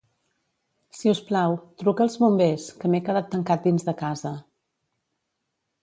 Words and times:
Si 0.99 1.11
us 1.11 1.21
plau, 1.27 1.53
truca 1.83 2.05
als 2.07 2.17
bombers, 2.23 2.67
que 2.81 2.93
m'he 2.95 3.05
quedat 3.11 3.31
tancat 3.37 3.69
dins 3.71 3.89
de 3.91 3.97
casa. 4.05 4.37